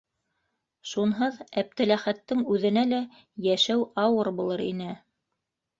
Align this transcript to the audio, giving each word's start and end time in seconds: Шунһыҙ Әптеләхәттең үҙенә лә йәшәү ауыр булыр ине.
Шунһыҙ 0.91 1.37
Әптеләхәттең 1.63 2.43
үҙенә 2.55 2.89
лә 2.95 3.05
йәшәү 3.51 3.87
ауыр 4.07 4.35
булыр 4.41 4.69
ине. 4.73 4.95